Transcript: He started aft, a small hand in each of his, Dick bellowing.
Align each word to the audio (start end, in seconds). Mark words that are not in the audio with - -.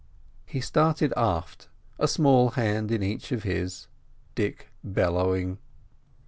He 0.47 0.61
started 0.61 1.13
aft, 1.15 1.67
a 1.99 2.07
small 2.07 2.49
hand 2.57 2.89
in 2.91 3.03
each 3.03 3.31
of 3.31 3.43
his, 3.43 3.87
Dick 4.33 4.69
bellowing. 4.83 5.59